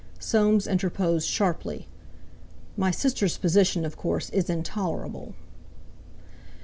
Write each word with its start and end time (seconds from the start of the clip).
Soames 0.17 0.65
interposed 0.65 1.27
sharply: 1.29 1.87
"My 2.75 2.89
sister's 2.89 3.37
position, 3.37 3.85
of 3.85 3.97
course, 3.97 4.31
is 4.31 4.49
intolerable." 4.49 5.35